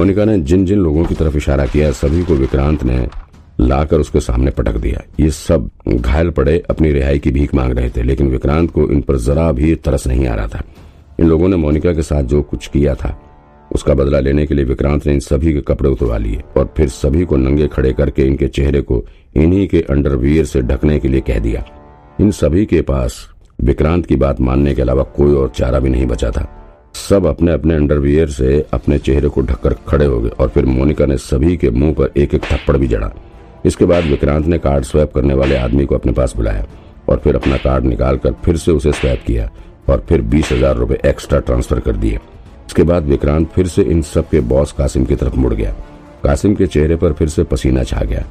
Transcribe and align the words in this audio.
मोनिका 0.00 0.24
ने 0.24 0.38
जिन 0.40 0.64
जिन 0.66 0.78
लोगों 0.78 1.04
की 1.04 1.14
तरफ़ 1.14 1.36
इशारा 1.36 1.66
किया, 1.66 1.90
सभी 1.90 2.22
को 2.24 2.34
विक्रांत 2.34 2.84
ने 2.84 3.08
लाकर 3.60 4.00
उसके 4.00 4.20
सामने 4.20 4.50
पटक 4.50 4.76
दिया। 4.76 5.00
ये 5.20 5.30
सब 5.30 5.70
घायल 5.88 6.30
पड़े 6.30 6.62
अपनी 6.70 6.92
रिहाई 6.92 7.18
की 7.18 7.30
भीख 7.30 7.54
मांग 7.54 7.72
रहे 7.72 7.90
थे, 7.90 8.02
लेकिन 8.02 8.28
विक्रांत 8.28 8.70
को 8.70 8.88
इन 8.90 9.00
पर 9.00 9.16
जरा 9.16 9.52
भी 9.52 9.74
तरस 9.74 10.06
नहीं 10.06 10.26
आ 10.26 10.34
रहा 10.34 10.46
था। 10.46 10.62
इन 11.20 11.26
लोगों 11.26 11.48
ने 11.48 11.56
मोनिका 11.56 11.92
के 11.92 12.02
साथ 12.02 12.22
जो 12.22 12.42
कुछ 12.42 12.66
किया 12.66 12.94
था, 12.94 13.20
उसका 13.74 13.94
बदला 13.94 14.20
लेने 14.20 14.46
के 14.46 14.54
लिए 14.54 14.64
विक्रांत 14.64 15.06
ने 15.06 15.12
इन 15.12 15.20
सभी 15.20 15.52
के 15.52 15.60
कपड़े 15.60 15.90
उतरवा 15.90 16.18
लिए 16.18 16.42
और 16.56 16.72
फिर 16.76 16.88
सभी 16.88 17.24
को 17.24 17.36
नंगे 17.36 17.66
खड़े 17.66 17.92
करके 17.92 18.22
इनके 18.22 18.48
चेहरे 18.48 18.80
को 18.80 19.04
इन्हीं 19.36 19.68
के 19.68 19.80
अंडरवियर 19.80 20.44
से 20.44 20.62
ढकने 20.62 20.98
के 20.98 21.08
लिए 21.08 21.20
कह 21.20 21.38
दिया। 21.38 21.64
इन 22.20 22.30
सभी 22.30 22.64
के 22.66 22.80
पास 22.82 23.28
विक्रांत 23.60 24.06
की 24.06 24.16
बात 24.16 24.40
मानने 24.40 24.74
के 24.74 24.82
अलावा 24.82 25.02
कोई 25.02 25.34
और 25.34 25.52
चारा 25.54 25.78
भी 25.78 25.88
नहीं 25.88 26.06
बचा 26.06 26.30
था। 26.30 26.56
सब 26.94 27.26
अपने 27.26 27.52
अपने 27.52 27.74
अंडरवियर 27.74 28.28
से 28.30 28.64
अपने 28.72 28.98
चेहरे 28.98 29.28
को 29.28 29.42
ढककर 29.42 29.74
खड़े 29.88 30.04
हो 30.04 30.20
गए 30.20 30.28
और 30.30 30.48
फिर 30.48 30.64
मोनिका 30.66 31.06
ने 31.06 31.16
सभी 31.18 31.56
के 31.56 31.70
मुँह 31.70 31.92
पर 31.94 32.12
एक 32.16 32.34
एक 32.34 32.44
थप्पड़ 32.44 32.76
भी 32.76 32.88
जड़ा। 32.88 33.10
इसके 33.66 33.84
बाद 33.84 34.04
विक्रांत 34.04 34.46
ने 34.46 34.58
कार्ड 34.58 34.84
स्वैप 34.84 35.12
करने 35.14 35.34
वाले 35.34 35.56
आदमी 35.56 35.84
को 35.84 35.94
अपने 35.94 36.12
पास 36.12 36.34
बुलाया 36.36 36.64
और 37.08 37.20
फिर 37.24 37.36
अपना 37.36 37.56
कार्ड 37.56 37.84
निकालकर 37.84 38.32
फिर 38.44 38.56
से 38.56 38.72
उसे 38.72 38.92
स्वैप 38.92 39.22
किया 39.26 39.50
और 39.88 40.04
फिर 40.08 40.22
बीस 40.24 40.52
हज़ार 40.52 40.76
रूपए 40.76 40.98
एक्स्ट्रा 41.06 41.40
ट्रांसफ़र 41.40 41.80
कर 41.80 41.96
दिए। 41.96 42.18
इसके 42.66 42.82
बाद 42.82 43.04
विक्रांत 43.04 43.48
फिर 43.48 43.66
से 43.66 43.82
इन 43.82 44.02
सब 44.04 44.28
के 44.28 44.40
बॉस 44.48 44.72
कासिम 44.72 45.04
की 45.04 45.14
तरफ़ 45.14 45.36
मुड़ 45.36 45.54
गया। 45.54 45.74
कासिम 46.24 46.54
के 46.54 46.66
चेहरे 46.66 46.96
पर 46.96 47.12
फिर 47.12 47.28
से 47.28 47.44
पसीना 47.44 47.84
छा 47.84 48.04
गया। 48.04 48.24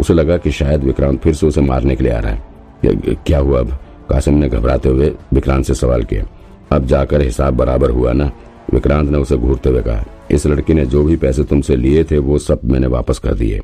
उसे 0.00 0.14
लगा 0.14 0.36
कि 0.36 0.50
शायद 0.52 0.84
विक्रांत 0.84 1.20
फिर 1.20 1.34
से 1.34 1.46
उसे 1.46 1.60
मारने 1.60 1.96
के 1.96 2.04
लिए 2.04 2.12
आ 2.12 2.20
रहा 2.20 2.32
है। 2.32 3.16
क्या 3.26 3.38
हुआ 3.38 3.60
अब? 3.60 3.78
कासिम 4.10 4.34
ने 4.34 4.48
घबराते 4.48 4.88
हुए 4.88 5.12
विक्रांत 5.34 5.64
से 5.64 5.74
सवाल 5.74 6.04
किया। 6.04 6.24
अब 6.72 6.86
जाकर 6.86 7.22
हिसाब 7.22 7.56
बराबर 7.56 7.90
हुआ 7.90 8.12
ना। 8.12 8.30
विक्रांत 8.74 9.10
ने 9.10 9.18
उसे 9.18 9.36
घूरते 9.36 9.70
हुए 9.70 9.82
कहा 9.82 10.04
इस 10.30 10.46
लड़की 10.46 10.74
ने 10.74 10.84
जो 10.86 11.02
भी 11.04 11.16
पैसे 11.16 11.44
तुमसे 11.44 11.76
लिए 11.76 12.04
थे 12.04 12.18
वो 12.20 12.38
सब 12.38 12.60
मैंने 12.64 12.86
वापस 12.88 13.18
कर 13.18 13.34
दिए। 13.34 13.60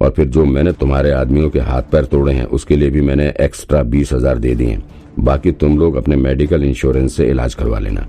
और 0.00 0.10
फिर 0.10 0.26
जो 0.26 0.44
मैंने 0.44 0.72
तुम्हारे 0.72 1.10
आदमियों 1.12 1.50
के 1.50 1.60
हाथ 1.60 1.82
पैर 1.92 2.04
तोड़े 2.04 2.32
हैं 2.34 2.44
उसके 2.48 2.76
लिए 2.76 2.90
भी 2.90 3.00
मैंने 3.00 3.26
एक्स्ट्रा 3.40 3.82
बीस 3.84 4.12
हज़ार 4.12 4.38
दे 4.38 4.54
दिए। 4.54 4.78
बाकी 5.20 5.52
तुम 5.54 5.78
लोग 5.78 5.96
अपने 5.96 6.16
मेडिकल 6.18 6.64
इंश्योरेंस 6.64 7.16
से 7.16 7.28
इलाज 7.30 7.54
करवा 7.54 7.78
लेना। 7.78 8.06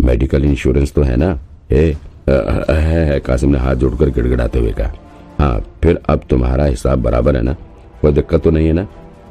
मेडिकल 0.00 0.44
इंश्योरेंस 0.44 0.92
तो 0.92 1.02
है 1.02 1.16
ना? 1.16 1.38
ए, 1.72 1.96
आ, 2.28 2.32
है, 2.70 3.04
है 3.06 3.18
कासिम 3.20 3.50
ने 3.50 3.58
हाथ 3.58 3.74
जोड़कर 3.76 4.10
गिड़गिड़ाते 4.10 4.58
हुए 4.58 4.72
कहा। 4.72 4.92
हाँ 5.38 5.64
फिर 5.82 6.00
अब 6.08 6.22
तुम्हारा 6.30 6.64
हिसाब 6.64 7.02
बराबर 7.02 7.36
है 7.36 7.42
ना? 7.42 7.56
कोई 8.00 8.12
दिक्कत 8.12 8.42
तो 8.42 8.50
नहीं 8.50 8.66
है 8.66 8.72
ना? 8.72 8.86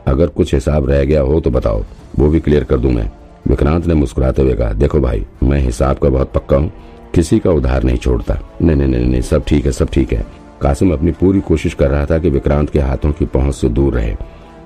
अगर 0.07 0.27
कुछ 0.29 0.53
हिसाब 0.53 0.89
रह 0.89 1.03
गया 1.05 1.21
हो 1.21 1.39
तो 1.39 1.49
बताओ 1.49 1.83
वो 2.19 2.29
भी 2.29 2.39
क्लियर 2.39 2.63
कर 2.63 2.77
दूँ 2.77 2.91
मैं। 2.91 3.09
विक्रांत 3.47 3.85
ने 3.87 3.93
मुस्कुराते 3.93 4.41
हुए 4.41 4.53
कहा, 4.53 4.73
देखो 4.73 4.99
भाई, 4.99 5.25
मैं 5.43 5.59
हिसाब 5.59 5.97
का 5.97 6.09
बहुत 6.09 6.31
पक्का 6.33 6.57
हूँ, 6.57 6.71
किसी 7.15 7.39
का 7.39 7.51
उधार 7.51 7.83
नहीं 7.83 7.97
छोड़ता। 7.97 8.39
नहीं 8.61 8.75
नहीं 8.75 8.87
नहीं 8.87 9.05
नहीं, 9.05 9.21
सब 9.21 9.43
ठीक 9.45 9.65
है, 9.65 9.71
सब 9.71 9.89
ठीक 9.89 10.13
है। 10.13 10.25
कासिम 10.61 10.93
अपनी 10.93 11.11
पूरी 11.11 11.39
कोशिश 11.41 11.73
कर 11.73 11.89
रहा 11.89 12.05
था 12.05 12.17
कि 12.19 12.29
विक्रांत 12.29 12.69
के 12.69 12.79
हाथों 12.79 13.11
की 13.11 13.25
पहुँच 13.27 13.55
से 13.55 13.69
दूर 13.69 13.93
रहे। 13.93 14.15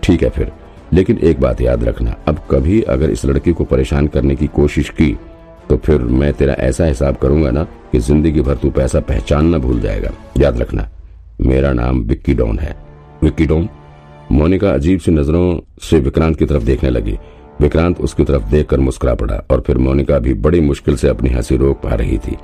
ठीक 0.04 0.24
है 0.24 0.30
फिर, 0.30 0.52
लेकिन 0.94 1.18
एक 1.20 1.40
बात 1.42 1.62
याद 1.62 1.84
रखना, 1.84 2.16
अब 2.28 2.40
कभी 2.52 2.82
अगर 2.82 3.10
इस 3.10 3.26
लड़की 3.26 3.54
को 3.54 3.64
परेशान 3.66 4.08
करने 4.08 4.36
की 4.36 4.48
कोशिश 4.50 4.90
की 4.92 5.18
तो 5.70 5.76
फिर 5.78 6.02
मैं 6.14 6.32
तेरा 6.34 6.54
ऐसा 6.54 6.86
हिसाब 6.86 7.16
करूँगा 7.16 7.52
ना 7.52 7.64
कि 7.92 8.00
ज़िंदगी 8.00 8.42
भर 8.42 8.56
तू 8.56 8.70
पैसा 8.72 9.00
पहचानना 9.02 9.58
भूल 9.58 9.80
जाएगा। 9.82 10.10
याद 10.38 10.60
रखना, 10.60 10.88
मेरा 11.42 11.72
नाम 11.74 12.02
विक्की 12.02 12.34
डॉन 12.34 12.60
है। 12.60 12.76
विक्की 13.24 13.46
डॉन? 13.46 13.68
मोनिका 14.32 14.72
अजीब 14.72 15.00
सी 15.00 15.12
नज़रों 15.12 15.60
से 15.84 16.00
विक्रांत 16.00 16.38
की 16.40 16.46
तरफ़ 16.46 16.64
देखने 16.64 16.90
लगी। 16.90 17.18
विक्रांत 17.62 18.00
उसकी 18.00 18.24
तरफ़ 18.24 18.50
देखकर 18.52 18.80
मुस्कुरा 18.80 19.14
पड़ा 19.16 19.36
और 19.52 19.62
फिर 19.62 19.78
मोनिका 19.78 20.18
भी 20.20 20.34
बड़ी 20.36 20.60
मुश्किल 20.62 20.96
से 20.96 21.08
अपनी 21.08 21.30
हँसी 21.30 21.58
रोक 21.58 21.82
पा 21.82 21.96
रही 21.96 22.18
थी। 22.18 22.36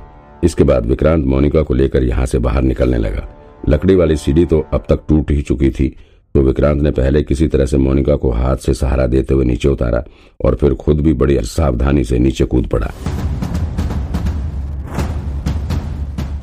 इसके 0.44 0.64
बाद 0.64 0.86
विक्रांत 0.86 1.24
मोनिका 1.26 1.62
को 1.62 1.74
लेकर 1.74 2.02
यहाँ 2.02 2.26
से 2.26 2.38
बाहर 2.38 2.62
निकलने 2.62 2.98
लगा। 2.98 3.26
लकड़ी 3.68 3.94
वाली 3.94 4.16
सीढ़ी 4.16 4.44
तो 4.44 4.64
अब 4.74 4.84
तक 4.88 5.04
टूट 5.08 5.30
ही 5.30 5.42
चुकी 5.42 5.70
थी 5.70 5.94
तो 6.34 6.40
विक्रांत 6.42 6.80
ने 6.82 6.90
पहले 6.90 7.22
किसी 7.22 7.46
तरह 7.48 7.66
से 7.66 7.78
मोनिका 7.78 8.16
को 8.16 8.30
हाथ 8.30 8.56
से 8.56 8.74
सहारा 8.74 9.06
देते 9.06 9.34
हुए 9.34 9.44
नीचे 9.44 9.68
उतारा 9.68 10.02
और 10.40 10.54
फिर 10.54 10.74
खुद 10.74 11.00
भी 11.00 11.12
बड़ी 11.14 11.38
सावधानी 11.42 12.04
से 12.04 12.18
नीचे 12.18 12.44
कूद 12.44 12.66
पड़ा। 12.66 12.90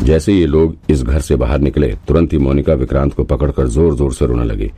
जैसे 0.03 0.33
ये 0.33 0.45
लोग 0.45 0.75
इस 0.89 1.03
घर 1.03 1.19
से 1.19 1.35
बाहर 1.35 1.59
निकले, 1.59 1.87
तुरंत 2.07 2.33
ही 2.33 2.37
मोनिका 2.39 2.73
विक्रांत 2.75 3.13
को 3.13 3.23
पकड़कर 3.25 3.67
ज़ोर 3.67 3.95
ज़ोर 3.95 4.13
से 4.13 4.25
रोने 4.25 4.45
लगी। 4.45 4.71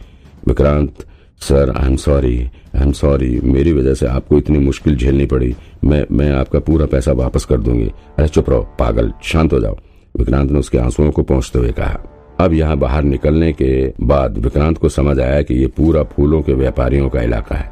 Vikrant 0.48 1.06
sir 1.42 1.70
I 1.78 1.90
am 1.90 1.96
sorry 1.96 2.50
I 2.76 2.82
am 2.82 2.92
sorry 2.92 3.40
मेरी 3.40 3.74
वजह 3.74 3.94
से 3.94 4.06
आपको 4.08 4.38
इतनी 4.38 4.60
मुश्किल 4.60 4.96
झेलनी 4.96 5.26
पड़ी। 5.26 5.56
मैं 5.84 6.06
मैं 6.12 6.32
आपका 6.32 6.60
पूरा 6.60 6.86
पैसा 6.86 7.12
वापस 7.12 7.46
कर 7.46 7.58
दूँगी। 7.58 7.92
अरे, 8.18 8.28
चुप 8.28 8.50
रहो। 8.50 8.68
पागल। 8.80 9.14
शांत 9.24 9.54
हो 9.54 9.60
जाओ। 9.60 9.78
विक्रांत 10.18 10.52
ने 10.52 10.60
उसके 10.60 10.78
आंसुओं 10.78 11.12
को 11.12 11.24
पहुँचते 11.24 11.60
हुए 11.60 11.72
कहा। 11.72 12.00
अब 12.40 12.54
यहाँ 12.54 12.78
बाहर 12.78 13.04
निकलने 13.04 13.54
के 13.54 13.94
बाद 14.02 14.38
विक्रांत 14.38 14.78
को 14.78 14.90
समझ 14.90 15.20
आया 15.20 15.42
कि 15.42 15.54
ये 15.54 15.68
पूरा 15.68 16.04
फूलों 16.04 16.42
के 16.42 16.54
व्यापारियों 16.54 17.10
का 17.10 17.22
इलाका 17.22 17.56
है। 17.56 17.72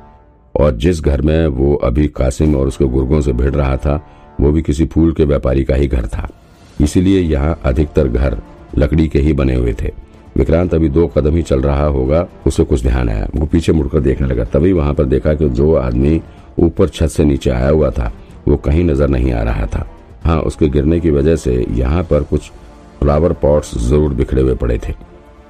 और 0.60 0.76
जिस 0.76 1.02
घर 1.02 1.22
में 1.22 1.48
वो 1.48 1.76
अभी 1.76 2.08
कासिम 2.08 2.56
और 2.56 2.68
उसके 2.68 2.86
गुर्गों 2.86 3.22
से 3.22 3.34
भिड़ 3.34 3.56
रहा 3.56 3.78
था, 3.78 4.08
वो 4.42 4.52
भी 4.52 4.62
किसी 4.62 4.86
फूल 4.86 5.12
के 5.12 5.24
व्यापारी 5.26 5.64
का 5.64 5.76
ही 5.76 5.88
घर 5.88 6.06
था। 6.06 6.30
इसीलिए 6.82 7.20
यहाँ 7.20 7.60
अधिकतर 7.66 8.08
घर 8.08 8.42
लकड़ी 8.78 9.08
के 9.08 9.20
ही 9.20 9.34
बने 9.34 9.56
हुए 9.56 9.74
थे। 9.74 10.10
विक्रांत 10.40 10.74
अभी 10.74 10.90
दो 10.90 11.06
कदम 11.08 11.36
ही 11.36 11.42
चल 11.44 11.62
रहा 11.62 11.86
होगा, 11.86 12.28
उसे 12.48 12.64
कुछ 12.64 12.82
ध्यान 12.82 13.10
आया। 13.10 13.28
वो 13.36 13.46
पीछे 13.46 13.74
मुड़कर 13.74 14.00
देखने 14.00 14.28
लगा। 14.28 14.44
तभी 14.50 14.72
वहाँ 14.74 14.94
पर 14.94 15.06
देखा 15.06 15.34
कि 15.34 15.50
जो 15.52 15.74
आदमी 15.76 16.22
ऊपर 16.60 16.90
छत 16.90 17.08
से 17.08 17.24
नीचे 17.24 17.50
आया 17.50 17.70
हुआ 17.70 17.90
था, 17.90 18.12
वो 18.48 18.58
कहीं 18.58 18.84
नज़र 18.84 19.10
नहीं 19.10 19.32
आ 19.32 19.42
रहा 19.44 19.66
था। 19.66 19.86
हाँ 20.24 20.40
उसके 20.42 20.68
गिरने 20.68 21.00
की 21.00 21.12
वजह 21.12 21.36
से 21.36 21.54
यहाँ 21.72 22.04
पर 22.04 22.24
कुछ 22.24 22.50
फ्लावर 23.00 23.34
पॉट्स 23.42 23.78
ज़रूर 23.80 24.14
बिखरे 24.14 24.42
हुए 24.42 24.54
पड़े 24.56 24.78
थे। 24.78 24.94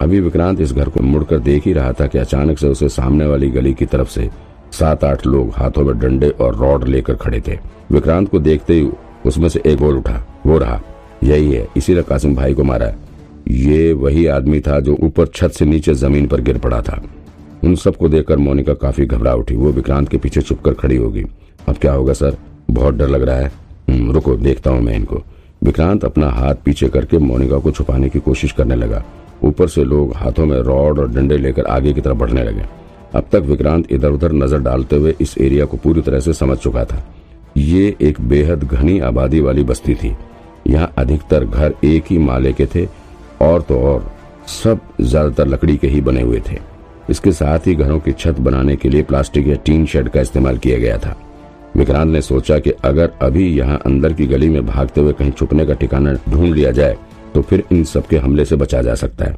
अभी 0.01 0.19
विक्रांत 0.19 0.61
इस 0.61 0.73
घर 0.73 0.89
को 0.89 1.01
मुड़कर 1.01 1.39
देख 1.39 1.65
ही 1.65 1.73
रहा 1.73 1.91
था 1.93 2.07
कि 2.07 2.17
अचानक 2.17 2.57
से 2.57 2.67
उसे 2.67 2.89
सामने 2.89 3.25
वाली 3.25 3.49
गली 3.49 3.73
की 3.73 3.85
तरफ़ 3.85 4.09
से 4.09 4.29
सात 4.71 5.03
आठ 5.03 5.25
लोग 5.27 5.51
हाथों 5.55 5.83
में 5.85 5.97
डंडे 5.99 6.29
और 6.31 6.55
रॉड 6.55 6.87
लेकर 6.87 7.15
खड़े 7.15 7.41
थे। 7.47 7.57
विक्रांत 7.91 8.29
को 8.29 8.39
देखते 8.39 8.73
ही 8.73 8.89
उसमें 9.25 9.47
से 9.49 9.61
एक 9.65 9.79
बोल 9.79 9.97
उठा। 9.97 10.21
वो 10.45 10.57
रहा, 10.57 10.79
यही 11.23 11.51
है 11.51 11.67
इसीलिए 11.77 12.03
कासिम 12.03 12.35
भाई 12.35 12.53
को 12.53 12.63
मारा 12.63 12.85
है। 12.85 13.07
ये 13.51 13.93
वही 13.93 14.25
आदमी 14.25 14.59
था 14.59 14.79
जो 14.79 14.97
ऊपर 15.03 15.27
छत 15.27 15.51
से 15.51 15.65
नीचे 15.65 15.93
ज़मीन 15.93 16.27
पर 16.27 16.41
गिर 16.41 16.57
पड़ा 16.57 16.81
था। 16.81 17.01
उन 17.63 17.75
सबको 17.75 18.09
देखकर 18.09 18.37
मोनिका 18.37 18.73
काफ़ी 18.73 19.05
घबरा 19.05 19.33
उठी। 19.33 19.55
वो 19.55 19.71
विक्रांत 19.71 20.09
के 20.09 20.17
पीछे 20.17 20.41
छुपकर 20.41 20.73
खड़ी 20.73 20.95
होगी। 20.95 21.25
अब 21.67 21.77
क्या 21.77 21.93
होगा 21.93 22.13
सर? 22.13 22.37
बहुत 22.71 22.95
डर 22.95 23.07
लग 23.07 23.21
रहा 23.21 23.35
है। 23.35 23.51
हम्म, 23.89 24.11
रुको 24.11 24.35
देखता 24.35 24.71
हूँ 24.71 24.81
मैं 24.81 24.95
इनको। 24.95 25.21
विक्रांत 25.63 26.05
अपना 26.05 26.29
हाथ 26.29 26.55
पीछे 26.55 26.87
करके 26.89 27.17
मोनिका 27.17 27.57
को 27.57 27.71
छुपाने 27.71 28.09
की 28.09 28.19
कोशिश 28.19 28.51
करने 28.51 28.75
लगा। 28.75 29.03
ऊपर 29.43 29.67
से 29.67 29.83
लोग 29.83 30.13
हाथों 30.15 30.45
में 30.45 30.57
रॉड 30.57 30.99
और 30.99 31.11
डंडे 31.11 31.37
लेकर 31.37 31.65
आगे 31.65 31.93
की 31.93 32.01
तरफ़ 32.01 32.17
बढ़ने 32.17 32.43
लगे। 32.43 32.65
अब 33.15 33.25
तक 33.31 33.41
विक्रांत 33.41 33.91
इधर 33.91 34.11
उधर 34.11 34.31
नज़र 34.33 34.59
डालते 34.59 34.95
हुए 34.95 35.13
इस 35.21 35.37
एरिया 35.37 35.65
को 35.65 35.77
पूरी 35.77 36.01
तरह 36.01 36.19
से 36.19 36.33
समझ 36.33 36.57
चुका 36.57 36.85
था। 36.85 37.03
ये 37.57 37.95
एक 38.01 38.21
बेहद 38.21 38.63
घनी 38.63 38.99
आबादी 38.99 39.39
वाली 39.39 39.63
बस्ती 39.63 39.95
थी। 39.95 40.15
यहाँ 40.67 40.91
अधिकतर 40.97 41.45
घर 41.45 41.73
एक 41.83 42.05
ही 42.09 42.17
माले 42.17 42.53
के 42.53 42.65
थे 42.65 42.87
और 43.41 43.61
तो 43.61 43.79
और। 43.83 44.11
सब 44.47 44.79
ज़्यादातर 45.01 45.47
लकड़ी 45.47 45.75
के 45.77 45.87
ही 45.87 46.01
बने 46.01 46.21
हुए 46.21 46.41
थे। 46.49 46.57
इसके 47.09 47.31
साथ 47.31 47.67
ही 47.67 47.75
घरों 47.75 47.99
की 47.99 48.11
छत 48.11 48.39
बनाने 48.39 48.75
के 48.75 48.89
लिए 48.89 49.03
प्लास्टिक 49.03 49.47
या 49.47 49.55
टीन 49.65 49.85
शेड 49.85 50.09
का 50.09 50.21
इस्तेमाल 50.21 50.57
किया 50.57 50.77
गया 50.79 50.97
था। 50.97 51.15
विक्रांत 51.75 52.11
ने 52.11 52.21
सोचा 52.21 52.57
कि 52.59 52.71
अगर 52.83 53.11
अभी 53.21 53.47
यहाँ 53.49 53.79
अंदर 53.85 54.13
की 54.13 54.25
गली 54.27 54.49
में 54.49 54.65
भागते 54.65 55.01
हुए 55.01 55.13
कहीं 55.13 55.31
छुपने 55.31 55.65
का 55.65 55.73
ठिकाना 55.73 56.13
ढूंढ 56.29 56.53
लिया 56.55 56.71
जाए 56.71 56.97
तो 57.33 57.41
फिर 57.41 57.63
इन 57.71 57.83
सब 57.83 58.07
के 58.07 58.17
हमले 58.17 58.45
से 58.45 58.55
बचा 58.55 58.81
जा 58.81 58.95
सकता 58.95 59.25
है। 59.25 59.37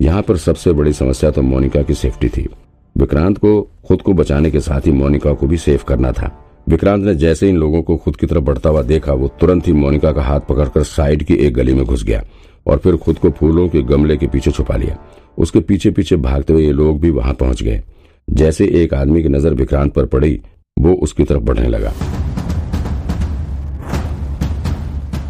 यहाँ 0.00 0.22
पर 0.22 0.36
सबसे 0.38 0.72
बड़ी 0.72 0.92
समस्या 0.92 1.30
तो 1.30 1.42
मोनिका 1.42 1.82
की 1.82 1.94
सेफ्टी 1.94 2.28
थी। 2.28 2.48
विक्रांत 2.96 3.38
को 3.38 3.60
खुद 3.88 4.02
को 4.02 4.12
बचाने 4.12 4.50
के 4.50 4.60
साथ 4.60 4.86
ही 4.86 4.92
मोनिका 4.92 5.32
को 5.32 5.46
भी 5.46 5.56
सेफ़ 5.58 5.84
करना 5.84 6.12
था। 6.12 6.30
विक्रांत 6.68 7.04
ने 7.04 7.14
जैसे 7.14 7.48
इन 7.48 7.56
लोगों 7.56 7.82
को 7.82 7.96
खुद 7.96 8.16
की 8.16 8.26
तरफ़ 8.26 8.44
बढ़ता 8.44 8.70
हुआ 8.70 8.82
देखा, 8.84 9.12
वो 9.12 9.28
तुरंत 9.40 9.66
ही 9.66 9.72
मोनिका 9.72 10.12
का 10.12 10.22
हाथ 10.22 10.40
पकड़कर 10.40 10.82
साइड 10.84 11.22
की 11.22 11.34
एक 11.36 11.54
गली 11.54 11.74
में 11.74 11.84
घुस 11.84 12.04
गया। 12.04 12.22
और 12.66 12.78
फिर 12.78 12.96
खुद 12.96 13.18
को 13.18 13.30
फूलों 13.30 13.68
के 13.68 13.82
गमले 13.82 14.16
के 14.16 14.26
पीछे 14.26 14.50
छुपा 14.50 14.76
लिया। 14.76 14.98
उसके 15.38 15.60
पीछे 15.60 15.90
पीछे 15.90 16.16
भागते 16.16 16.52
हुए 16.52 16.64
ये 16.64 16.72
लोग 16.72 17.00
भी 17.00 17.10
वहाँ 17.10 17.34
पहुँच 17.34 17.62
गए। 17.62 17.82
जैसे 18.30 18.66
एक 18.82 18.94
आदमी 18.94 19.22
की 19.22 19.28
नज़र 19.28 19.54
विक्रांत 19.54 19.92
पर 19.92 20.06
पड़ी, 20.06 20.40
वो 20.78 20.94
उसकी 20.94 21.24
तरफ़ 21.24 21.42
बढ़ने 21.42 21.68
लगा। 21.68 21.92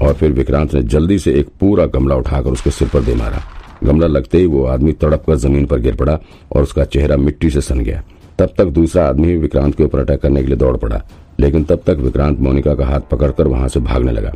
और 0.02 0.14
फिर 0.14 0.32
विक्रांत 0.32 0.75
ने 0.75 0.82
जल्दी 0.82 1.19
से 1.19 1.34
एक 1.34 1.49
पूरा 1.61 1.87
गमला 1.87 2.14
उठाकर 2.14 2.50
उसके 2.50 2.70
सिर 2.70 2.88
पर 2.88 3.00
दे 3.00 3.14
मारा। 3.14 3.43
गमला 3.85 4.06
लगते 4.06 4.38
ही 4.38 4.46
वो 4.46 4.64
आदमी 4.64 4.93
तड़प 4.93 5.25
कर 5.26 5.37
ज़मीन 5.37 5.67
पर 5.67 5.78
गिर 5.78 5.96
पड़ा 5.96 6.19
और 6.52 6.62
उसका 6.62 6.85
चेहरा 6.85 7.17
मिट्टी 7.17 7.50
से 7.50 7.61
सन 7.61 7.81
गया। 7.81 8.02
तब 8.38 8.55
तक 8.58 8.64
दूसरा 8.64 9.05
आदमी 9.05 9.37
विक्रांत 9.37 9.75
के 9.75 9.85
ऊपर 9.85 9.99
अटैक 9.99 10.20
करने 10.20 10.40
के 10.40 10.46
लिए 10.46 10.56
दौड़ 10.56 10.76
पड़ा। 10.76 11.02
लेकिन 11.40 11.64
तब 11.64 11.82
तक 11.87 11.96
विक्रांत 11.96 12.40
मोनिका 12.40 12.75
का 12.75 12.87
हाथ 12.87 13.00
पकड़कर 13.00 13.49
वहाँ 13.49 13.69
से 13.69 13.81
भागने 13.81 14.12
लगा। 14.12 14.32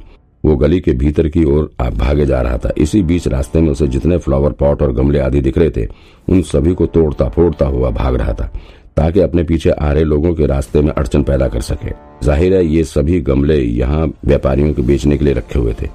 वो 0.46 0.56
गली 0.56 0.80
के 0.80 0.92
भीतर 0.94 1.28
की 1.28 1.44
ओर 1.46 1.70
भागे 1.80 2.26
जा 2.26 2.40
रहा 2.42 2.58
था। 2.58 2.70
इसी 2.78 3.02
बीच 3.02 3.26
रास्ते 3.28 3.60
में 3.60 3.68
उसे 3.70 3.86
जितने 3.88 4.18
फ्लावर 4.18 4.52
पॉट 4.52 4.82
और 4.82 4.92
गमले 4.92 5.18
आदि 5.18 5.40
दिख 5.40 5.58
रहे 5.58 5.70
थे, 5.70 5.86
उन 6.28 6.42
सभी 6.44 6.74
को 6.74 6.86
तोड़ता 6.88 7.28
फोड़ता 7.28 7.66
हुआ 7.66 7.90
भाग 7.92 8.16
रहा 8.16 8.32
था, 8.32 8.50
ताकि 8.96 9.20
अपने 9.20 9.42
पीछे 9.42 9.70
आ 9.70 9.92
रहे 9.92 10.04
लोगों 10.04 10.34
के 10.34 10.46
रास्ते 10.46 10.80
में 10.80 10.92
अड़चन 10.92 11.22
पैदा 11.22 11.48
कर 11.48 11.60
सके। 11.62 11.92
ज़ाहिर 12.24 12.54
है, 12.54 12.64
ये 12.66 12.84
सभी 12.84 13.20
गमले 13.20 13.56
यहाँ 13.56 14.06
व्यापारियों 14.24 14.72
के 14.74 14.82
बेचने 14.82 15.16
के 15.18 15.24
लिए 15.24 15.34
रखे 15.34 15.58
हुए 15.58 15.74
थे। 15.82 15.88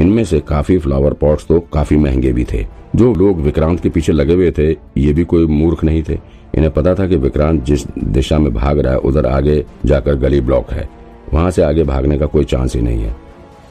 इनमें 0.00 0.24
से 0.24 0.40
काफ़ी 0.40 0.78
फ्लावर 0.78 1.12
पॉट्स 1.14 1.46
तो 1.46 1.60
काफ़ी 1.72 1.96
महँगे 1.96 2.32
भी 2.32 2.44
थे। 2.44 2.64
जो 2.96 3.12
लोग 3.14 3.40
विक्रांत 3.40 3.80
के 3.80 3.88
पीछे 3.88 4.12
लगे 4.12 4.34
हुए 4.34 4.50
थे, 4.50 4.70
ये 4.70 5.12
भी 5.12 5.24
कोई 5.24 5.46
मूर्ख 5.46 5.84
नहीं 5.84 6.02
थे। 6.02 6.18
इन्हें 6.54 6.70
पता 6.70 6.94
था 6.94 7.06
कि 7.06 7.16
विक्रांत 7.18 7.62
जिस 7.64 7.86
दिशा 7.98 8.38
में 8.38 8.52
भाग 8.54 8.78
रहा 8.78 8.92
है, 8.92 8.98
उधर 8.98 9.26
आगे 9.26 9.64
जाकर 9.84 10.14
गली 10.16 10.40
ब्लॉक 10.40 10.70
है। 10.70 10.88
वहाँ 11.32 11.50
से 11.50 11.62
आगे 11.62 11.84
भागने 11.84 12.18
का 12.18 12.26
कोई 12.26 12.44
चांस 12.44 12.74
ही 12.76 12.82
नहीं 12.82 13.00
है। 13.00 13.14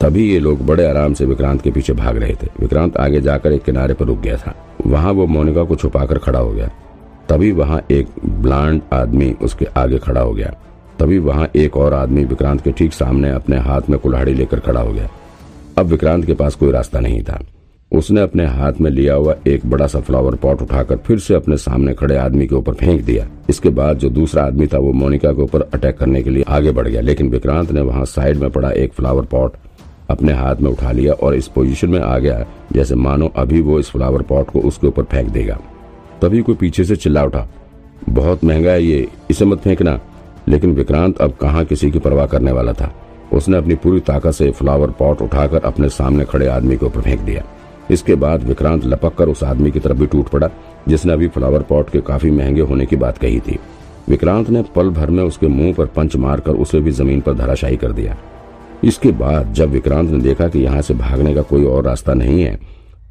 तभी 0.02 0.34
ये 0.34 0.40
लोग 0.40 0.66
बड़े 0.66 0.86
आराम 0.86 1.14
से 1.14 1.26
विक्रांत 1.26 1.62
के 1.62 1.72
पीछे 1.72 1.94
भाग 1.94 2.18
रहे 2.18 2.34
थे। 2.34 2.48
विक्रांत 2.60 2.98
आगे 2.98 3.22
जाकर 3.22 3.52
एक 3.52 3.64
किनारे 3.64 3.94
पर 3.94 4.06
रुक 4.06 4.20
गया 4.20 4.38
था। 4.38 4.56
वहाँ 4.88 5.12
वो 5.12 5.26
मोनिका 5.28 5.64
को 5.64 5.76
छुपाकर 5.76 6.18
खड़ा 6.18 6.40
हो 6.40 6.52
गया। 6.52 6.70
तभी 7.30 7.52
वहाँ 7.52 7.82
एक 7.92 8.08
ब्लांड 8.26 8.82
आदमी 8.94 9.36
उसके 9.42 9.66
आगे 9.66 9.98
खड़ा 9.98 10.22
हो 10.22 10.34
गया। 10.34 10.54
तभी 11.00 11.18
वहाँ 11.18 11.50
एक 11.56 11.78
और 11.78 11.94
आदमी 11.94 12.24
विक्रांत 12.24 12.62
के 12.62 12.72
ठीक 12.72 12.94
सामने 12.94 13.30
अपने 13.30 13.58
हाथ 13.58 13.82
में 13.90 14.00
कुल्हाड़ी 14.00 14.34
लेकर 14.34 14.60
खड़ा 14.60 14.82
हो 14.82 14.94
गया। 14.94 15.10
अब 15.78 15.86
विक्रांत 15.86 16.26
के 16.26 16.34
पास 16.34 16.56
कोई 16.56 16.72
रास्ता 16.72 17.00
नहीं 17.00 17.24
था। 17.24 17.40
उसने 17.92 18.22
अपने 18.22 18.46
हाथ 18.46 18.74
में 18.82 18.92
लिया 18.92 19.14
हुआ 19.14 19.36
एक 19.48 19.66
बड़ा 19.66 19.88
सा 19.88 20.00
फ्लावर 20.00 20.36
पॉट 20.36 20.62
उठाकर 20.62 20.98
फिर 20.98 21.20
से 21.20 21.34
अपने 21.34 21.58
सामने 21.58 21.94
खड़े 21.94 22.18
आदमी 22.18 22.48
के 22.48 22.56
ऊपर 22.56 22.74
फेंक 22.74 23.02
दिया। 23.02 23.28
इसके 23.50 23.70
बाद 23.70 23.98
जो 23.98 24.10
दूसरा 24.10 24.44
आदमी 24.44 24.68
था 24.68 24.78
वो 24.78 24.94
मोनिका 24.94 25.32
के 25.32 25.42
ऊपर 25.42 25.62
अटैक 25.74 25.98
करने 25.98 26.24
के 26.24 26.30
लिए 26.30 26.44
आगे 26.48 26.72
बढ़ 26.72 26.88
गया। 26.88 27.02
लेकिन 27.02 27.30
विक्रांत 27.30 27.72
ने 27.72 27.82
वहाँ 27.82 28.06
साइड 28.06 28.38
में 28.38 28.50
पड़ा 28.50 28.72
एक 28.72 28.94
फ्लावर 28.94 29.26
पॉट 29.26 29.54
अपने 30.10 30.34
हाथ 30.34 30.56
में 30.56 30.72
उठा 30.72 30.92
लिया 30.92 31.14
और 31.14 31.36
इस 31.36 31.48
पोजीशन 31.48 31.90
में 31.90 32.00
आ 32.00 32.18
गया, 32.18 32.46
जैसे 32.74 32.96
मानो 32.96 33.32
अभी 33.36 33.62
वो 33.62 33.80
इस 33.80 33.90
फ्लावर 33.90 34.22
पॉट 34.22 34.50
को 34.50 34.60
उसके 34.60 34.88
ऊपर 34.88 35.04
फेंक 35.04 35.30
देगा। 35.30 35.60
तभी 36.22 36.42
कोई 36.42 36.56
पीछे 36.56 36.84
से 36.84 36.96
चिल्ला 36.96 37.24
उठा, 37.24 37.48
बहुत 38.10 38.44
महँगा 38.44 38.72
है 38.72 38.84
ये, 38.84 39.08
इसे 39.32 39.46
मत 39.46 39.60
फेंकना। 39.60 40.00
लेकिन 40.48 40.72
विक्रांत 40.72 41.18
अब 41.18 41.32
कहाँ 41.32 41.66
किसी 41.66 41.92
की 41.92 42.00
परवाह 42.00 42.26
करने 42.26 42.52
वाला 42.52 42.74
था। 42.74 42.92
उसने 43.34 43.58
अपनी 43.58 43.76
पूरी 43.76 44.00
ताकत 44.00 44.32
से 44.32 44.52
फ्लावर 44.52 44.92
पॉट 44.92 45.22
उठाकर 45.22 45.64
अपने 45.64 45.90
सामने 45.90 46.26
खड़े 46.26 46.48
आदमी 46.48 46.78
के 46.78 46.86
ऊपर 46.86 47.02
फेंक 47.02 47.22
दिया। 47.22 47.44
इसके 47.92 48.16
बाद 48.16 48.44
विक्रांत 48.44 48.86
लपक 48.86 49.16
कर 49.16 49.30
उस 49.30 49.44
आदमी 49.44 49.72
की 49.72 49.80
तरफ़ 49.80 49.98
भी 49.98 50.06
टूट 50.06 50.28
पड़ा, 50.28 50.50
जिसने 50.88 51.14
अभी 51.14 51.28
फ्लावर 51.28 51.62
पॉट 51.62 51.90
के 51.90 52.02
काफ़ी 52.02 52.32
महँगे 52.32 52.62
होने 52.62 52.86
की 52.86 52.96
बात 52.96 53.18
कही 53.18 53.40
थी। 53.40 53.60
विक्रांत 54.10 54.50
ने 54.50 54.64
पल 54.76 54.90
भर 54.90 55.10
में 55.10 55.24
उसके 55.24 55.48
मुँह 55.48 55.74
पर 55.74 55.86
पंच 55.86 56.16
मारकर 56.16 56.52
उसे 56.52 56.80
भी 56.80 56.92
ज़मीन 56.92 57.22
पर 57.22 57.34
धराशायी 57.34 57.78
कर 57.78 57.92
दिया। 57.92 58.18
इसके 58.86 59.12
बाद 59.12 59.54
जब 59.54 59.70
विक्रांत 59.70 60.10
ने 60.10 60.18
देखा 60.20 60.48
कि 60.48 60.60
यहाँ 60.60 60.82
से 60.82 60.94
भागने 60.94 61.34
का 61.36 61.42
कोई 61.42 61.64
और 61.66 61.84
रास्ता 61.84 62.14
नहीं 62.14 62.42
है, 62.42 62.58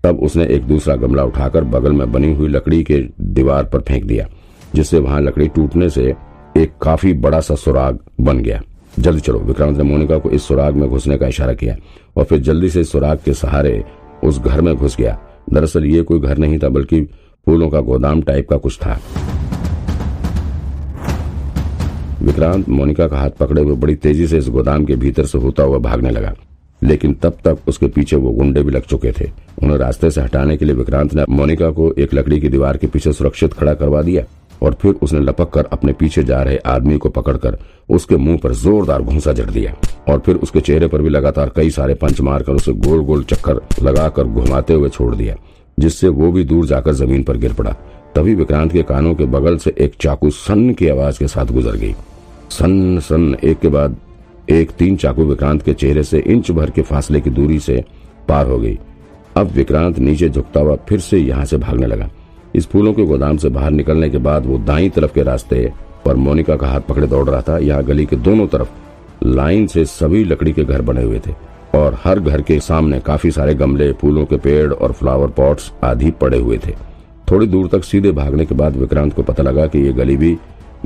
तब 0.04 0.20
उसने 0.20 0.44
एक 0.46 0.62
दूसरा 0.62 0.94
गमला 0.96 1.24
उठाकर 1.24 1.64
बगल 1.64 1.92
में 1.92 2.12
बनी 2.12 2.32
हुई 2.34 2.48
लकड़ी 2.48 2.82
के 2.82 2.98
दीवार 3.20 3.64
पर 3.64 3.80
फेंक 3.80 4.04
दिया, 4.04 4.28
जिससे 4.74 4.98
वहाँ 4.98 5.20
लकड़ी 5.20 5.48
टूटने 5.48 5.88
से 5.90 6.14
एक 6.56 6.76
काफ़ी 6.82 7.12
बड़ा 7.14 7.40
सा 7.40 7.54
सुराग 7.54 7.98
बन 8.20 8.38
गया। 8.38 8.60
जल्दी 8.98 9.20
चलो, 9.20 9.38
विक्रांत 9.38 9.76
ने 9.78 9.84
मोनिका 9.84 10.18
को 10.18 10.30
इस 10.30 10.46
सुराग 10.48 10.74
में 10.74 10.88
घुसने 10.88 11.16
का 11.18 11.26
इशारा 11.26 11.54
किया 11.54 11.76
और 12.16 12.24
फिर 12.24 12.38
जल्दी 12.40 12.68
से 12.68 12.84
सुराग 12.84 13.18
के 13.24 13.32
सहारे 13.34 13.82
उस 14.24 14.38
घर 14.38 14.60
में 14.60 14.74
घुस 14.74 14.96
गया। 14.96 15.18
दरअसल 15.52 15.84
ये 15.84 16.02
कोई 16.02 16.20
घर 16.20 16.38
नहीं 16.38 16.58
था, 16.58 16.68
बल्कि 16.68 17.02
फूलों 17.46 17.68
का 17.70 17.80
गोदाम 17.80 18.22
टाइप 18.22 18.48
का 18.50 18.56
कुछ 18.56 18.78
था। 18.78 18.98
विक्रांत 22.24 22.68
मोनिका 22.68 23.06
का 23.08 23.18
हाथ 23.18 23.30
पकड़े 23.30 23.62
हुए 23.62 23.76
बड़ी 23.76 23.94
तेज़ी 23.96 24.26
से 24.26 24.38
इस 24.38 24.48
गोदाम 24.48 24.84
के 24.84 24.96
भीतर 24.96 25.26
से 25.26 25.38
होता 25.38 25.62
हुआ 25.62 25.78
भागने 25.80 26.10
लगा। 26.10 26.34
लेकिन 26.82 27.12
तब 27.14 27.36
तक 27.44 27.58
उसके 27.68 27.86
पीछे 27.86 28.16
वो 28.16 28.30
गुंडे 28.30 28.62
भी 28.62 28.70
लग 28.70 28.82
चुके 28.82 29.12
थे। 29.12 29.30
उन्हें 29.62 29.76
रास्ते 29.78 30.10
से 30.10 30.20
हटाने 30.20 30.56
के 30.56 30.64
लिए 30.64 30.74
विक्रांत 30.74 31.14
ने 31.14 31.24
मोनिका 31.30 31.70
को 31.70 31.92
एक 31.92 32.14
लकड़ी 32.14 32.40
की 32.40 32.48
दीवार 32.48 32.76
के 32.76 32.86
पीछे 32.86 33.12
सुरक्षित 33.12 33.52
खड़ा 33.52 33.74
करवा 33.74 34.02
दिया 34.02 34.24
और 34.62 34.76
फिर 34.82 34.94
उसने 35.02 35.20
लपक 35.20 35.50
कर 35.50 35.64
अपने 35.72 35.92
पीछे 35.92 36.22
जा 36.24 36.42
रहे 36.42 36.56
आदमी 36.66 36.98
को 36.98 37.08
पकड़कर 37.08 37.58
उसके 37.88 38.16
मुँह 38.16 38.38
पर 38.38 38.52
जोरदार 38.54 39.02
घूसा 39.02 39.32
जड़ 39.32 39.50
दिया 39.50 39.74
और 40.08 40.18
फिर 40.18 40.36
उसके 40.36 40.60
चेहरे 40.60 40.88
पर 40.88 41.02
भी 41.02 41.08
लगातार 41.08 41.52
कई 41.56 41.70
सारे 41.70 41.94
पंच 41.94 42.20
मारकर 42.20 42.52
उसे 42.52 42.72
गोल 42.72 43.04
गोल 43.04 43.24
चक्कर 43.24 43.60
लगाकर 43.82 44.24
घुमाते 44.24 44.74
हुए 44.74 44.88
छोड़ 44.88 45.14
दिया, 45.14 45.36
जिससे 45.78 46.08
वो 46.08 46.32
भी 46.32 46.44
दूर 46.44 46.66
जाकर 46.66 46.92
ज़मीन 46.92 47.22
पर 47.22 47.36
गिर 47.36 47.52
पड़ा। 47.52 47.76
तभी 48.14 48.34
विक्रांत 48.34 48.72
के 48.72 48.82
कानों 48.82 49.14
के 49.14 49.24
बगल 49.26 49.56
से 49.56 49.74
एक 49.78 49.94
चाकू 50.00 50.30
सन्न 50.30 50.74
की 50.74 50.88
आवाज़ 50.88 51.18
के 51.18 51.28
साथ 51.28 51.46
गुजर 51.46 51.76
गई। 51.76 51.94
सन 52.54 52.98
सन 53.00 53.34
एक 53.44 53.58
के 53.58 53.68
बाद 53.68 53.96
एक 54.50 54.70
तीन 54.70 54.96
चाकू 54.96 55.24
विक्रांत 55.24 55.62
के 55.62 55.72
चेहरे 55.74 56.02
से 56.02 56.18
इंच 56.18 56.50
भर 56.50 56.70
के 56.70 56.82
फासले 56.82 57.20
की 57.20 57.30
दूरी 57.30 57.58
से 57.60 57.82
पार 58.28 58.46
हो 58.46 58.58
गई। 58.58 58.78
अब 59.36 59.50
विक्रांत 59.50 59.98
नीचे 59.98 60.28
झुकता 60.28 60.60
हुआ 60.60 60.76
फिर 60.88 61.00
से 61.00 61.18
यहाँ 61.18 61.44
से 61.44 61.56
भागने 61.56 61.86
लगा। 61.86 62.08
इस 62.54 62.66
फूलों 62.66 62.92
के 62.94 63.04
गोदाम 63.04 63.36
से 63.36 63.48
बाहर 63.48 63.70
निकलने 63.70 64.10
के 64.10 64.18
बाद 64.18 64.46
वो 64.46 64.58
दाई 64.60 64.88
तरफ़ 64.90 65.14
के 65.14 65.22
रास्ते 65.22 65.72
पर 66.04 66.16
मोनिका 66.16 66.56
का 66.56 66.66
हाथ 66.66 66.80
पकड़े 66.80 67.06
दौड़ 67.06 67.28
रहा 67.28 67.40
था। 67.42 67.58
यहाँ 67.58 67.84
गली 67.84 68.06
के 68.06 68.16
दोनों 68.18 68.46
तरफ़ 68.46 69.24
लाइन 69.24 69.66
से 69.66 69.84
सभी 69.86 70.24
लकड़ी 70.24 70.52
के 70.52 70.64
घर 70.64 70.82
बने 70.82 71.02
हुए 71.02 71.20
थे 71.26 71.34
और 71.74 71.98
हर 72.04 72.20
घर 72.20 72.42
के 72.42 72.60
सामने 72.60 73.00
काफ़ी 73.00 73.30
सारे 73.30 73.54
गमले, 73.54 73.92
फूलों 73.92 74.24
के 74.24 74.36
पेड़ 74.38 74.72
और 74.72 74.92
फ्लावर 74.92 75.28
पॉट्स 75.32 75.72
आदि 75.84 76.10
पड़े 76.20 76.38
हुए 76.38 76.58
थे। 76.58 76.74
थोड़ी 77.30 77.46
दूर 77.46 77.68
तक 77.68 77.84
सीधे 77.84 78.12
भागने 78.12 78.44
के 78.46 78.54
बाद 78.54 78.76
विक्रांत 78.76 79.14
को 79.14 79.22
पता 79.22 79.42
लगा 79.42 79.66
कि 79.66 79.78
ये 79.78 79.92
गली 79.92 80.16
भी 80.16 80.36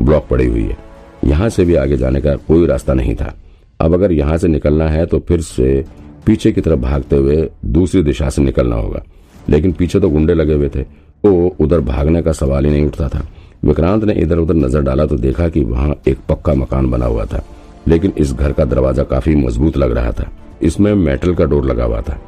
ब्लॉक 0.00 0.26
पड़ी 0.30 0.46
हुई 0.46 0.62
है। 0.62 0.86
यहाँ 1.22 1.48
से 1.48 1.64
भी 1.64 1.74
आगे 1.74 1.96
जाने 1.96 2.20
का 2.20 2.34
कोई 2.38 2.66
रास्ता 2.66 2.94
नहीं 2.94 3.14
था। 3.14 3.34
अब 3.80 3.94
अगर 3.94 4.12
यहाँ 4.12 4.36
से 4.38 4.48
निकलना 4.48 4.88
है 4.88 5.04
तो 5.06 5.18
फिर 5.18 5.40
से 5.40 5.84
पीछे 6.26 6.52
की 6.52 6.60
तरफ़ 6.60 6.80
भागते 6.80 7.16
हुए 7.16 7.48
दूसरी 7.66 8.02
दिशा 8.02 8.28
से 8.28 8.42
निकलना 8.42 8.76
होगा। 8.76 9.02
लेकिन 9.50 9.72
पीछे 9.72 10.00
तो 10.00 10.08
गुंडे 10.10 10.34
लगे 10.34 10.54
हुए 10.54 10.68
थे। 10.68 10.80
वो 11.24 11.56
उधर 11.60 11.80
भागने 11.80 12.22
का 12.22 12.32
सवाल 12.32 12.64
ही 12.64 12.70
नहीं 12.70 12.86
उठता 12.86 13.08
था। 13.08 13.26
विक्रांत 13.64 14.04
ने 14.04 14.12
इधर 14.14 14.38
उधर 14.38 14.54
नज़र 14.54 14.82
डाला 14.82 15.06
तो 15.06 15.16
देखा 15.16 15.48
कि 15.48 15.60
वहाँ 15.64 15.94
एक 16.08 16.18
पक्का 16.28 16.54
मकान 16.54 16.90
बना 16.90 17.06
हुआ 17.06 17.24
था। 17.24 17.42
लेकिन 17.88 18.12
इस 18.18 18.32
घर 18.32 18.52
का 18.52 18.64
दरवाज़ा 18.64 19.02
काफ़ी 19.04 19.34
मज़बूत 19.36 19.76
लग 19.76 19.92
रहा 19.92 20.12
था। 20.12 20.30
इसमें 20.62 20.94
मेटल 20.94 21.34
का 21.34 21.44
डोर 21.44 21.64
लगा 21.64 21.84
हुआ 21.84 22.00
था। 22.00 22.18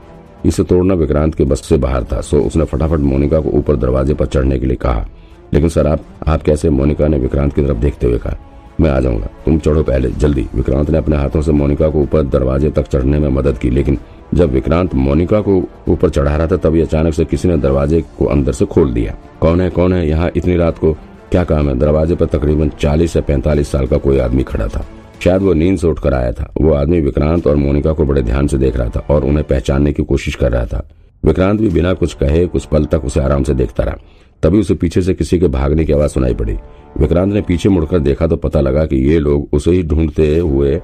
इसे 0.47 0.65
तोड़ना 0.65 0.95
विक्रांत 0.95 1.35
के 1.35 1.45
बस 1.45 1.65
से 1.65 1.77
बाहर 1.77 2.05
था, 2.05 2.21
सो 2.21 2.41
उसने 2.41 2.65
फटाफट 2.65 3.01
मोनिका 3.01 3.41
को 3.41 3.51
ऊपर 3.51 3.77
दरवाजे 3.77 4.15
पर 4.15 4.27
चढ़ने 4.27 4.59
के 4.59 4.67
लिए 4.67 4.77
कहा। 4.77 5.07
लेकिन 5.55 5.69
सर, 5.69 5.87
आप 5.87 6.05
आप 6.27 6.43
कैसे? 6.43 6.71
मोनिका 6.71 7.09
ने 7.09 7.19
विक्रांत 7.19 7.55
की 7.55 7.63
तरफ़ 7.63 7.79
देखते 7.79 8.07
हुए 8.07 8.19
कहा। 8.19 8.37
मैं 8.81 8.91
आ 8.91 9.01
जाऊँगा। 9.01 9.27
तुम 9.45 9.59
चढ़ो 9.59 9.83
पहले, 9.83 10.11
जल्दी। 10.11 10.47
विक्रांत 10.55 10.91
ने 10.91 10.99
अपने 10.99 11.17
हाथों 11.17 11.43
से 11.43 11.53
मोनिका 11.53 11.89
को 11.89 12.01
ऊपर 12.01 12.23
दरवाजे 12.23 12.71
तक 12.71 12.87
चढ़ने 12.87 13.19
में 13.19 13.29
मदद 13.29 13.59
की, 13.59 13.71
लेकिन 13.71 13.99
जब 14.35 14.51
विक्रांत 14.51 14.95
मोनिका 14.95 15.41
को 15.41 15.65
ऊपर 15.89 16.11
चढ़ा 16.11 16.37
रहा 16.37 16.47
था 16.47 16.57
तभी 16.57 16.81
अचानक 16.81 17.15
से 17.15 17.25
किसी 17.25 17.49
ने 17.49 17.57
दरवाजे 17.57 18.05
को 18.19 18.25
अंदर 18.25 18.53
से 18.53 18.65
खोल 18.65 18.93
दिया। 18.93 19.17
कौन 19.41 19.61
है 19.61 19.71
कौन 19.71 19.93
है 19.93 20.09
यहाँ 20.09 20.31
इतनी 20.37 20.57
रात 20.57 20.79
को? 20.79 20.93
क्या 21.31 21.45
काम 21.45 21.69
है? 21.69 21.79
दरवाजे 21.79 22.15
पर 22.15 22.27
तकरीबन 22.27 22.69
चालीस 22.69 23.13
से 23.13 23.21
पैंतालीस 23.21 23.69
साल 23.69 23.87
का 23.87 23.97
कोई 23.97 24.19
आदमी 24.19 24.43
खड़ा 24.43 24.67
था। 24.67 24.87
शायद 25.25 25.43
वो 25.43 25.53
नींद 25.53 25.79
से 25.79 25.87
उठकर 25.87 26.15
आया 26.15 26.33
था। 26.33 26.53
वो 26.61 26.73
आदमी 26.73 27.01
विक्रांत 27.01 27.47
और 27.47 27.57
मोनिका 27.57 27.93
को 27.93 28.05
बड़े 28.05 28.23
ध्यान 28.23 28.47
से 28.47 28.59
देख 28.59 28.77
रहा 28.77 28.89
था 28.89 29.01
और 29.11 29.25
उन्हें 29.25 29.47
पहचानने 29.47 29.93
की 29.93 30.03
कोशिश 30.03 30.35
कर 30.35 30.53
रहा 30.53 30.67
था। 30.67 30.89
विक्रांत 31.25 31.61
भी 31.61 31.69
बिना 31.69 31.93
कुछ 31.93 32.15
कहे, 32.15 32.47
कुछ 32.47 32.65
पल 32.65 32.85
तक 32.85 33.05
उसे 33.05 33.21
आराम 33.21 33.43
से 33.43 33.55
देखता 33.55 33.85
रहा। 33.85 33.97
तभी 34.43 34.59
उसे 34.59 34.75
पीछे 34.75 35.03
से 35.03 35.15
किसी 35.15 35.39
के 35.39 35.49
भागने 35.49 35.85
की 35.85 35.93
आवाज़ 35.93 36.11
सुनाई 36.11 36.35
पड़ी। 36.35 36.53
विक्रांत 36.99 37.33
ने 37.33 37.41
पीछे 37.41 37.69
मुड़कर 37.69 37.99
देखा 37.99 38.27
तो 38.27 38.37
पता 38.37 38.61
लगा 38.61 38.85
कि 38.87 38.97
ये 39.09 39.19
लोग 39.19 39.49
उसे 39.53 39.71
ही 39.71 39.83
ढूंढते 39.83 40.39
हुए 40.39 40.81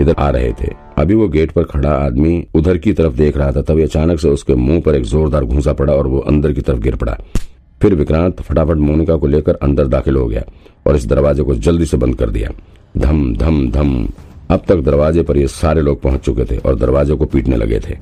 इधर 0.00 0.14
आ 0.18 0.28
रहे 0.30 0.52
थे। 0.52 0.72
अभी 0.98 1.14
वो 1.14 1.28
गेट 1.28 1.50
पर 1.50 1.64
खड़ा 1.64 1.90
आदमी 1.90 2.46
उधर 2.54 2.78
की 2.78 2.92
तरफ़ 2.92 3.14
देख 3.14 3.36
रहा 3.36 3.52
था, 3.52 3.62
तभी 3.62 3.82
अचानक 3.82 4.20
से 4.20 4.28
उसके 4.28 4.54
मुँह 4.54 4.80
पर 4.80 4.94
एक 4.94 5.04
जोरदार 5.04 5.44
घूसा 5.44 5.72
पड़ा 5.72 5.92
और 5.92 6.06
वो 6.06 6.18
अंदर 6.18 6.52
की 6.52 6.60
तरफ़ 6.60 6.78
गिर 6.78 6.96
पड़ा। 6.96 7.16
फिर 7.80 7.94
विक्रांत 7.94 8.40
फटाफट 8.40 8.76
मोनिका 8.76 9.16
को 9.16 9.26
लेकर 9.26 9.54
अंदर 9.54 9.86
दाखिल 9.86 10.16
हो 10.16 10.26
गया 10.26 10.42
और 10.86 10.96
इस 10.96 11.06
दरवाजे 11.06 11.42
को 11.42 11.54
जल्दी 11.54 11.86
से 11.86 11.96
बंद 11.96 12.16
कर 12.16 12.30
दिया। 12.30 12.50
धम 12.98 13.34
धम 13.36 13.70
धम। 13.70 14.08
अब 14.50 14.62
तक 14.68 14.76
दरवाजे 14.76 15.22
पर 15.22 15.36
ये 15.36 15.46
सारे 15.48 15.80
लोग 15.80 16.00
पहुँच 16.02 16.20
चुके 16.20 16.44
थे 16.44 16.56
और 16.58 16.74
दरवाजे 16.74 17.14
को 17.14 17.24
पीटने 17.24 17.56
लगे 17.56 17.80
थे। 17.80 17.96